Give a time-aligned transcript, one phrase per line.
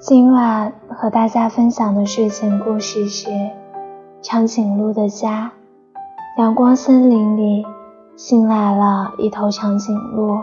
[0.00, 3.28] 今晚和大家分享的睡前故事是
[4.22, 5.50] 《长颈鹿的家》。
[6.40, 7.66] 阳光森林里
[8.14, 10.38] 新来了一头长颈鹿，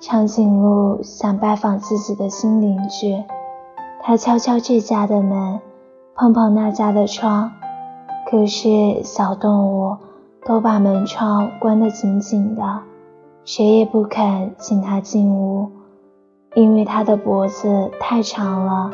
[0.00, 3.22] 长颈鹿想拜访自己的新邻居。
[4.00, 5.60] 它敲敲这家的门，
[6.14, 7.50] 碰碰那家的窗，
[8.30, 9.98] 可是小动物
[10.46, 12.80] 都把门窗关得紧紧的，
[13.44, 15.72] 谁也不肯请它进屋。
[16.54, 18.90] 因为它的脖子太长了，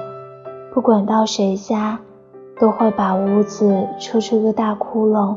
[0.73, 1.99] 不管到谁家，
[2.59, 5.37] 都会把屋子戳出个大窟窿。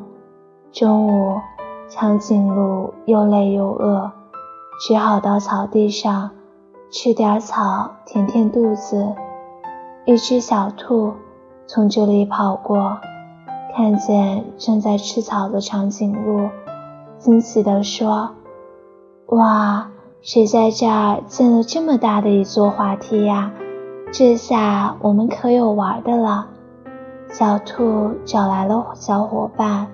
[0.71, 1.39] 中午，
[1.87, 4.11] 长颈鹿又累又饿，
[4.81, 6.31] 只好到草地上
[6.91, 9.15] 吃点草填填肚子。
[10.05, 11.13] 一只小兔
[11.65, 12.97] 从这里跑过，
[13.75, 16.49] 看见正在吃草的长颈鹿，
[17.17, 18.31] 惊喜地说
[19.27, 19.89] ：“哇！”
[20.21, 23.51] 谁在这儿建了这么大的一座滑梯呀？
[24.11, 26.47] 这下我们可有玩的了。
[27.29, 29.87] 小兔找来了小伙伴，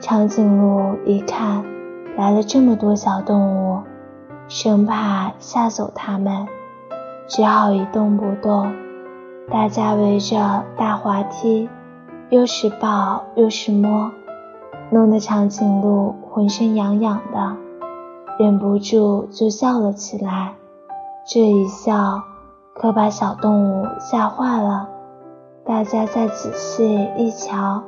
[0.00, 1.64] 长颈鹿一看
[2.16, 3.82] 来了这么多小动物，
[4.48, 6.48] 生怕吓走它们，
[7.28, 8.72] 只好一动不动。
[9.50, 11.68] 大家围着大滑梯，
[12.30, 14.10] 又是抱又是摸，
[14.90, 17.56] 弄得长颈鹿浑身痒痒的。
[18.42, 20.54] 忍不住就笑了起来，
[21.24, 22.20] 这一笑
[22.74, 24.88] 可把小动物吓坏了。
[25.64, 27.84] 大家再仔细一瞧，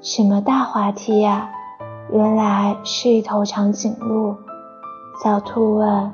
[0.00, 1.50] 什么大滑梯呀？
[2.10, 4.34] 原来是一头长颈鹿。
[5.22, 6.12] 小兔问：“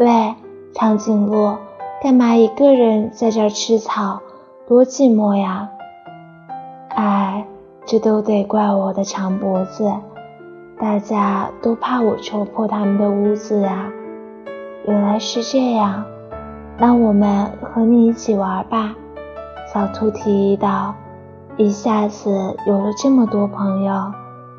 [0.00, 0.34] 喂，
[0.72, 1.58] 长颈鹿，
[2.02, 4.20] 干嘛一个人在这吃草？
[4.66, 5.68] 多寂寞呀！”
[6.96, 7.46] 哎，
[7.84, 9.92] 这都得怪我的长脖子。
[10.80, 13.92] 大家都怕我戳破他们的屋子啊！
[14.86, 16.04] 原来是这样，
[16.78, 18.94] 那我们和你一起玩吧。”
[19.72, 20.94] 小兔提议道。
[21.56, 24.10] 一下子有了这么多朋友，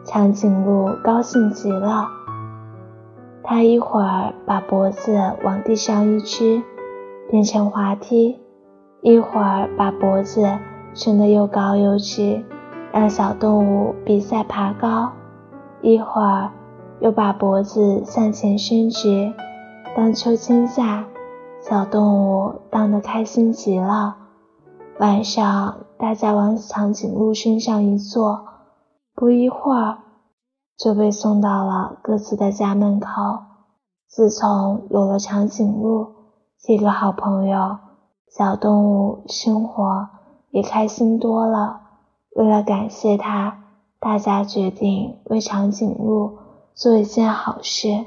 [0.03, 2.07] 长颈鹿高兴极了。
[3.41, 6.61] 它一会儿把脖子往地上一支，
[7.31, 8.37] 变成滑梯；
[9.01, 10.47] 一会儿把脖子
[10.93, 12.43] 伸得又高又直，
[12.91, 15.11] 让小动物比赛爬高。
[15.83, 16.51] 一会儿，
[16.99, 19.33] 又把脖子向前伸直，
[19.95, 21.05] 荡秋千下，
[21.59, 24.17] 小动物荡得开心极了。
[24.99, 28.45] 晚上，大家往长颈鹿身上一坐，
[29.15, 29.97] 不一会儿
[30.77, 33.09] 就被送到了各自的家门口。
[34.07, 36.13] 自从有了长颈鹿
[36.61, 37.77] 这个好朋友，
[38.29, 40.09] 小动物生活
[40.51, 41.81] 也开心多了。
[42.35, 43.57] 为了感谢它。
[44.01, 46.39] 大家决定为长颈鹿
[46.73, 48.06] 做一件好事。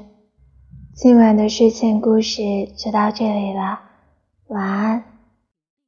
[0.93, 2.41] 今晚的睡前故事
[2.75, 3.79] 就到这里了，
[4.47, 5.14] 晚安。